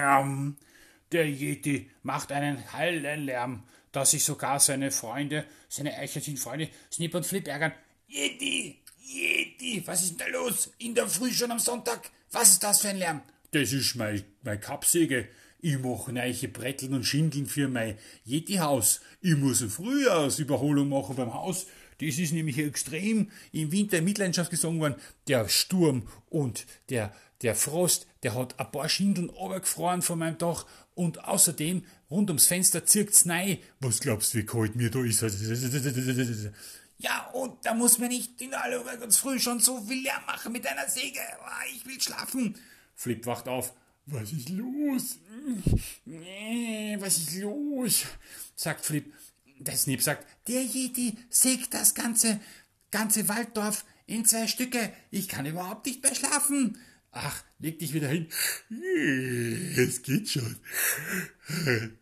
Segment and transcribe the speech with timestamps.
[0.00, 0.56] Lärm.
[1.12, 7.46] Der Yeti macht einen Höllenlärm, dass sich sogar seine Freunde, seine Eichhörnchenfreunde, Snip und Flip
[7.46, 7.72] ärgern.
[8.08, 10.72] Yeti, Yeti, was ist denn da los?
[10.78, 12.10] In der Früh schon am Sonntag?
[12.30, 13.22] Was ist das für ein Lärm?
[13.50, 15.28] Das ist mein, mein Kappsäge.
[15.60, 19.00] Ich mache neue Bretteln und Schindeln für mein Yeti-Haus.
[19.20, 21.66] Ich muss eine Frühjahrsüberholung machen beim Haus.
[22.00, 24.96] Das ist nämlich extrem im Winter in Mitleidenschaft gesogen worden.
[25.28, 30.66] Der Sturm und der, der Frost, der hat ein paar Schindeln runtergefroren von meinem Dach
[30.94, 33.58] und außerdem rund ums Fenster zirkt's nein.
[33.80, 35.22] Was glaubst du, wie kalt mir da ist?
[37.02, 40.22] Ja, und da muss man nicht in aller Ruhe ganz früh schon so viel Lärm
[40.26, 41.20] machen mit einer Säge.
[41.42, 42.54] Ah, ich will schlafen.
[42.94, 43.72] Flip wacht auf.
[44.04, 45.18] Was ist los?
[46.04, 48.04] Nee, was ist los?
[48.54, 49.10] sagt Flip.
[49.60, 52.40] Der Snip sagt, der Yeti sägt das ganze,
[52.90, 54.90] ganze Walddorf in zwei Stücke.
[55.10, 56.78] Ich kann überhaupt nicht mehr schlafen.
[57.12, 58.28] Ach, leg dich wieder hin.
[59.76, 60.56] Es geht schon,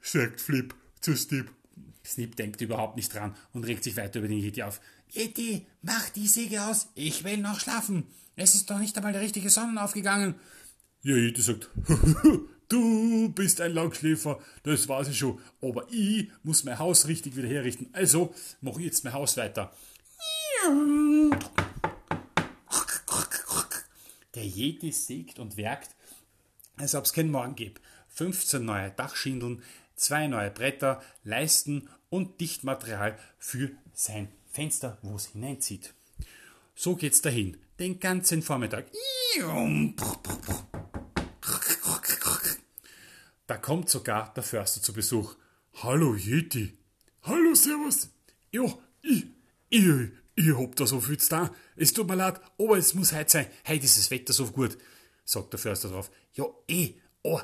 [0.00, 1.50] sagt Flip zu Snip.
[2.06, 4.80] Snip denkt überhaupt nicht dran und regt sich weiter über den Yeti auf.
[5.10, 6.88] Yeti, mach die Säge aus.
[6.94, 8.06] Ich will noch schlafen.
[8.36, 10.36] Es ist doch nicht einmal der richtige Sonnenaufgegangen.
[11.02, 11.70] Ja, Yeti sagt,
[12.68, 17.48] du bist ein Langschläfer, das weiß ich schon, aber ich muss mein Haus richtig wieder
[17.48, 17.88] herrichten.
[17.92, 19.72] Also mach ich jetzt mein Haus weiter.
[24.34, 25.90] Der Yeti sägt und werkt,
[26.76, 27.80] als ob es keinen Morgen gibt.
[28.10, 29.62] 15 neue Dachschindeln,
[29.96, 35.94] zwei neue Bretter, Leisten und Dichtmaterial für sein Fenster, wo es hineinzieht.
[36.74, 38.86] So geht's dahin, den ganzen Vormittag.
[43.48, 45.34] Da kommt sogar der Förster zu Besuch.
[45.82, 46.76] Hallo Yeti.
[47.22, 48.10] Hallo, Servus.
[48.52, 48.64] Ja,
[49.00, 49.24] ich,
[49.70, 51.50] ich, ich hab da so viel zu tun.
[51.74, 53.46] Es tut mir leid, aber es muss heute sein.
[53.66, 54.76] Heute ist das Wetter so gut,
[55.24, 56.10] sagt der Förster drauf.
[56.34, 57.40] Ja, eh, oh,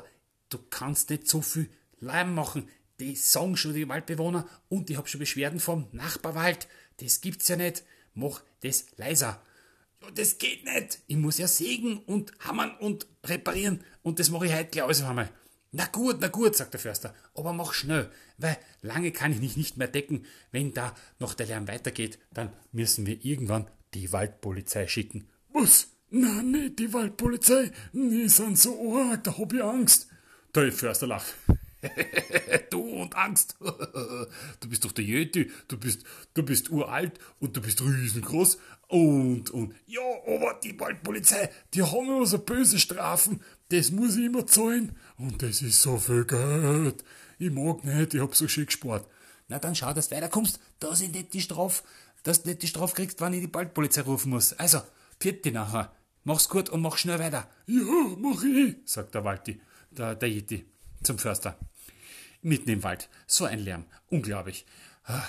[0.49, 2.69] du kannst nicht so viel Lärm machen.
[2.99, 6.67] Die sagen schon die Waldbewohner und ich hab schon Beschwerden vom Nachbarwald.
[6.97, 7.83] Das gibt's ja nicht.
[8.13, 9.41] Mach das leiser.
[10.03, 10.99] Ja, das geht nicht.
[11.07, 15.01] Ich muss ja sägen und hammern und reparieren und das mache ich heute gleich alles
[15.01, 15.31] auf einmal.
[15.77, 19.57] Na gut, na gut, sagt der Förster, aber mach schnell, weil lange kann ich mich
[19.57, 20.25] nicht mehr decken.
[20.53, 25.27] Wenn da noch der Lärm weitergeht, dann müssen wir irgendwann die Waldpolizei schicken.
[25.51, 25.89] Was?
[26.11, 27.73] Na, nicht die Waldpolizei.
[27.91, 30.07] Die sind so arg, da hab ich Angst.
[30.55, 31.35] Der Förster lacht.
[32.69, 33.57] du und Angst.
[33.59, 39.49] du bist doch der Yeti, du bist, du bist uralt und du bist riesengroß und,
[39.49, 44.45] und, ja, aber die Waldpolizei, die haben immer so böse Strafen, das muss ich immer
[44.45, 47.03] zahlen und das ist so viel Geld.
[47.39, 49.07] Ich mag nicht, ich hab so schön gespart.
[49.47, 51.83] Na dann schau, dass du weiterkommst, dass ich nicht die Strafe,
[52.23, 54.53] dass du nicht die Strafe kriegst, wenn ich die Waldpolizei rufen muss.
[54.53, 54.81] Also,
[55.19, 55.93] vierte nachher.
[56.23, 57.47] Mach's gut und mach schnell weiter.
[57.67, 59.61] Ja, mach ich, sagt der Walti,
[59.91, 60.65] der, der Yeti,
[61.03, 61.57] zum Förster.
[62.41, 63.09] Mitten im Wald.
[63.27, 63.85] So ein Lärm.
[64.09, 64.65] Unglaublich.
[65.03, 65.25] Ah,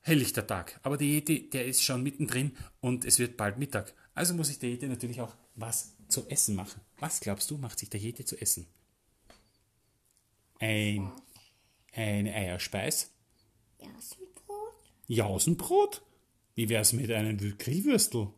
[0.00, 0.80] helllichter Tag.
[0.82, 3.92] Aber der Yeti, der ist schon mittendrin und es wird bald Mittag.
[4.14, 6.80] Also muss sich der Yeti natürlich auch was zu essen machen.
[6.98, 8.66] Was glaubst du, macht sich der Yeti zu essen?
[10.62, 11.10] Ein,
[11.92, 13.10] eine Eierspeis?
[13.80, 14.74] Jausenbrot?
[15.08, 16.02] Jausenbrot?
[16.54, 18.28] Wie wär's mit einem Grillwürstel?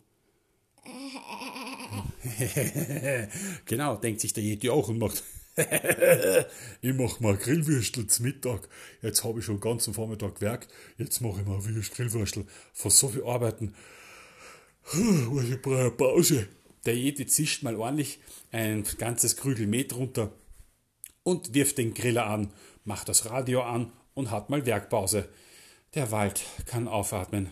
[3.67, 5.23] genau, denkt sich der Yeti auch und macht.
[6.81, 8.71] ich mach mal Grillwürstel zum Mittag.
[9.03, 10.73] Jetzt habe ich schon den ganzen Vormittag gewerkt.
[10.97, 12.47] Jetzt mache ich mal Grillwürstel.
[12.73, 13.75] Von so viel Arbeiten.
[14.95, 16.49] Ich brauche eine Pause.
[16.87, 18.19] Der Yeti zischt mal ordentlich
[18.51, 20.33] ein ganzes Krügel Met runter
[21.25, 22.53] und wirft den Griller an,
[22.85, 25.29] macht das Radio an und hat mal Werkpause.
[25.95, 27.51] Der Wald kann aufatmen.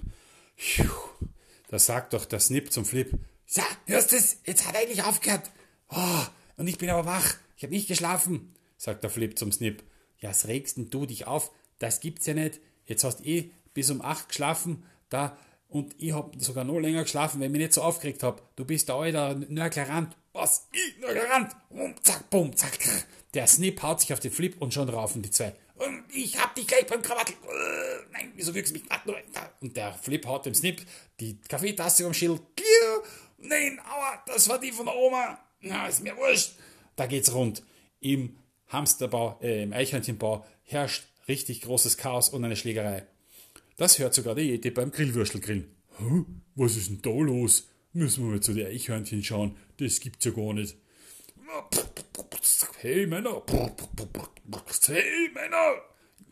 [1.68, 3.12] Da sagt doch der Snip zum Flip.
[3.48, 4.36] Ja, hörst du's?
[4.44, 5.50] Jetzt hat er eigentlich aufgehört.
[5.88, 6.22] Oh,
[6.56, 7.34] und ich bin aber wach.
[7.56, 9.82] Ich habe nicht geschlafen, sagt der Flip zum Snip.
[10.18, 11.50] Ja, was regst denn du dich auf?
[11.78, 12.60] Das gibt's ja nicht.
[12.86, 15.36] Jetzt hast eh bis um acht geschlafen, da
[15.68, 18.54] und ich hab sogar noch länger geschlafen, weil ich mich nicht so aufgeregt hab.
[18.56, 20.14] Du bist da alter Nörglerant.
[20.32, 20.68] Was?
[20.72, 21.56] Ich Nörglerant?
[21.70, 22.78] Und zack, bumm, zack.
[23.34, 25.55] Der Snip haut sich auf den Flip und schon raufen die zwei.
[25.76, 27.34] Und ich hab dich gleich beim Krawattel.
[27.43, 28.88] Uh, nein, wieso wirkst du mich
[29.61, 30.82] Und der Flip haut dem Snip
[31.19, 32.43] die Kaffeetasse am Schild.
[33.38, 35.38] Nein, aua, das war die von der Oma.
[35.61, 36.52] Na, ist mir wurscht.
[36.94, 37.62] Da geht's rund.
[38.00, 38.37] Im
[38.69, 43.06] Hamsterbau, äh, im Eichhörnchenbau herrscht richtig großes Chaos und eine Schlägerei.
[43.76, 45.75] Das hört sogar der Yeti beim Grillwürstelgrillen.
[46.55, 47.69] Was ist denn da los?
[47.93, 49.56] Müssen wir mal zu den Eichhörnchen schauen.
[49.78, 50.76] Das gibt's ja gar nicht.
[52.80, 53.40] Hey Männer!
[54.88, 55.74] Hey Männer!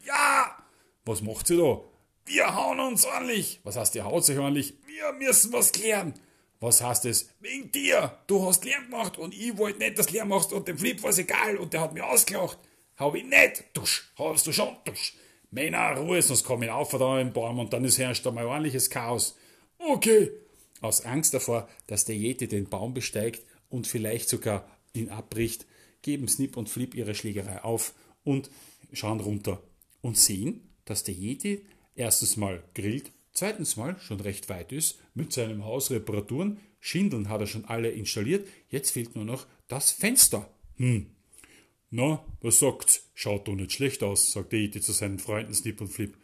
[0.05, 0.57] Ja!
[1.05, 1.81] Was macht ihr da?
[2.27, 3.61] Wir hauen uns ordentlich!
[3.63, 4.75] Was heißt, ihr haut sich ordentlich?
[4.87, 6.15] Wir müssen was klären!
[6.59, 7.31] Was heißt es?
[7.39, 8.19] Wegen dir!
[8.27, 11.01] Du hast Lärm gemacht und ich wollte nicht, dass du Lärm machst und dem Flip
[11.05, 12.59] war's egal und der hat mir ausgelacht.
[12.97, 13.67] Hab ich nicht!
[13.73, 14.13] Dusch!
[14.19, 14.77] Hast du schon!
[14.85, 15.15] Dusch!
[15.53, 18.47] Männer, Ruhe, sonst komm ich auf da im Baum und dann ist herrscht da mal
[18.47, 19.37] ordentliches Chaos.
[19.79, 20.33] Okay!
[20.81, 25.67] Aus Angst davor, dass der Yeti den Baum besteigt und vielleicht sogar ihn abbricht,
[26.03, 27.95] geben Snip und Flip ihre Schlägerei auf
[28.25, 28.51] und
[28.93, 29.63] schauen runter
[30.01, 31.65] und sehen, dass der Yeti
[31.95, 36.59] erstens mal grillt, zweitens mal schon recht weit ist mit seinem Haus Reparaturen.
[36.81, 40.51] Schindeln hat er schon alle installiert, jetzt fehlt nur noch das Fenster.
[40.77, 41.11] Hm.
[41.91, 43.11] Na, was sagt's?
[43.15, 46.17] Schaut doch nicht schlecht aus, sagt der Yeti zu seinen Freunden Snip und Flip.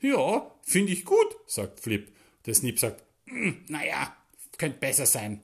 [0.00, 2.12] Ja, finde ich gut, sagt Flip.
[2.44, 4.16] Der Snip sagt, hm, naja,
[4.58, 5.42] könnte besser sein.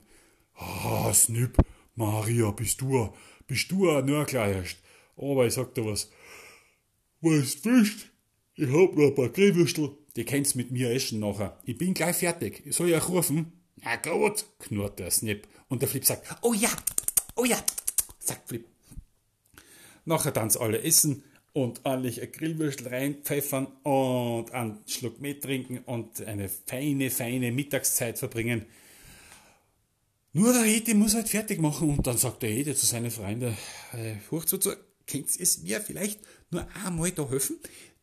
[0.55, 1.57] Ah, Snip,
[1.95, 3.13] Maria, bist du,
[3.49, 4.77] bist du ein Nörgler erst.
[5.17, 6.09] Aber ich sag dir was.
[7.19, 8.11] Weißt wischt?
[8.55, 9.91] Ich hab noch ein paar Grillwürstel.
[10.15, 11.59] Die kennst mit mir essen nachher.
[11.65, 12.63] Ich bin gleich fertig.
[12.69, 13.51] Soll ich euch rufen?
[13.77, 15.47] Na gut, knurrt der Snip.
[15.67, 16.69] Und der Flip sagt, oh ja,
[17.35, 17.57] oh ja,
[18.19, 18.65] sagt Flip.
[20.05, 21.23] Nachher dann alle essen
[21.53, 28.19] und ordentlich ein Grillwürstel reinpfeffern und einen Schluck mit trinken und eine feine, feine Mittagszeit
[28.19, 28.65] verbringen.
[30.31, 33.57] Nur der Hete muss halt fertig machen und dann sagt der Hete zu seinen Freunden,
[33.93, 34.15] äh,
[34.45, 34.59] zu,
[35.07, 36.19] könnt ihr es mir vielleicht
[36.51, 37.57] nur einmal da helfen?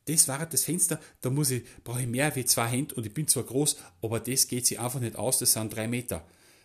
[0.07, 3.15] Das war das Fenster, da muss ich, brauche ich mehr wie zwei Hände und ich
[3.15, 6.25] bin zwar groß, aber das geht sich einfach nicht aus, das sind drei Meter.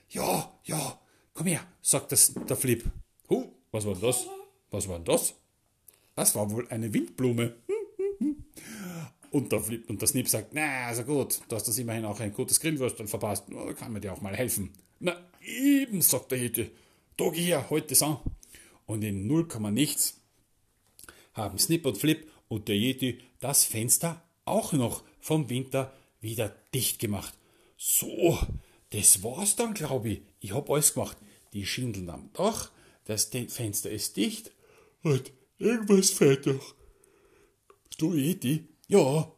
[0.09, 0.99] Ja, ja,
[1.33, 2.83] komm her, sagt das, der Flip.
[3.29, 4.25] Huh, was war das?
[4.71, 5.35] Was war denn das?
[6.15, 7.55] Das war wohl eine Windblume.
[9.31, 12.19] Und der Flip und der Snip sagt, na, also gut, du hast das immerhin auch
[12.19, 14.73] ein gutes Grillwürstel verpasst, da kann man dir auch mal helfen.
[15.01, 16.69] Na, eben, sagt der Hete,
[17.17, 18.19] da geh her, halt das an.
[18.85, 20.21] Und in 0, nichts
[21.33, 26.99] haben Snip und Flip und der Yeti das Fenster auch noch vom Winter wieder dicht
[26.99, 27.33] gemacht.
[27.77, 28.37] So,
[28.91, 30.21] das war's dann, glaube ich.
[30.39, 31.17] Ich hab alles gemacht.
[31.53, 32.71] Die Schindeln am Dach,
[33.05, 34.51] das Fenster ist dicht.
[35.01, 36.75] Und irgendwas fehlt noch.
[37.97, 38.67] Du, Yeti?
[38.87, 39.31] Ja.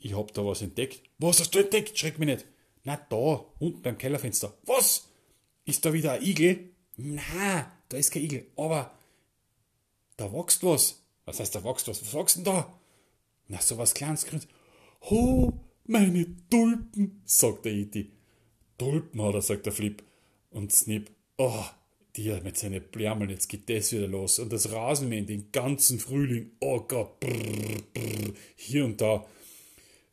[0.00, 1.02] Ich hab da was entdeckt.
[1.18, 1.98] Was hast du entdeckt?
[1.98, 2.46] Schreck mich nicht.
[2.84, 4.56] Na, da, unten beim Kellerfenster.
[4.64, 5.08] Was?
[5.64, 6.70] Ist da wieder ein Igel?
[6.96, 8.92] Na, da ist kein Igel, aber
[10.16, 11.02] da wächst was.
[11.24, 12.02] Was heißt, da wächst was?
[12.02, 12.72] Was wächst denn da?
[13.48, 14.48] Na, so was kleines Grünes.
[15.00, 15.52] Oh,
[15.84, 18.10] meine Tulpen, sagt der Iti.
[18.78, 20.02] Tulpen, hat er, sagt der Flip.
[20.50, 21.64] Und Snip, oh,
[22.16, 24.38] die mit seinen Blärmeln, jetzt geht das wieder los.
[24.38, 29.26] Und das Rasenmähen den ganzen Frühling, oh Gott, brrr, brrr, hier und da.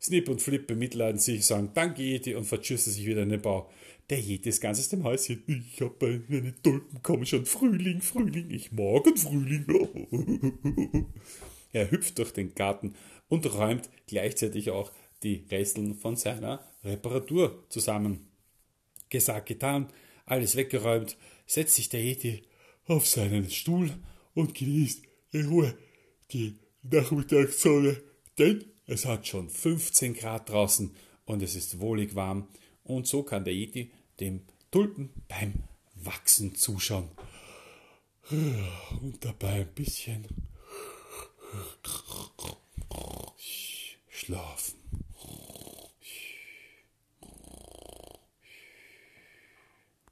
[0.02, 3.70] Snip und Flip bemitleiden sich, sagen Danke, Yeti und verschüssen sich wieder in den Bau.
[4.10, 5.44] Der Yeti ist ganz aus dem Häuschen.
[5.48, 9.66] Ich hab meine Tulpen, komm schon, Frühling, Frühling, ich mag einen Frühling.
[11.74, 12.96] er hüpft durch den Garten
[13.28, 14.92] und räumt gleichzeitig auch
[15.24, 18.28] die Resteln von seiner Reparatur zusammen.
[19.10, 19.92] Gesagt, getan,
[20.26, 22.44] alles weggeräumt, setzt sich der Yeti
[22.86, 23.92] auf seinen Stuhl
[24.34, 25.78] und genießt in Ruhe
[26.32, 28.02] die Nachmittagssonne,
[28.38, 30.96] denn es hat schon 15 Grad draußen
[31.26, 32.48] und es ist wohlig warm
[32.84, 34.42] und so kann der Yeti dem
[34.72, 35.64] Tulpen beim
[35.96, 37.10] Wachsen zuschauen
[38.30, 40.28] und dabei ein bisschen
[44.08, 44.79] schlafen.